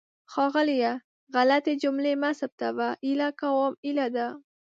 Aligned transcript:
ښاغلیه! 0.31 0.93
غلطې 1.33 1.73
جملې 1.81 2.13
مه 2.21 2.31
ثبتوه. 2.39 2.87
هیله 3.05 3.29
کوم 3.39 3.71
هیله 3.85 4.07
ده. 4.15 4.27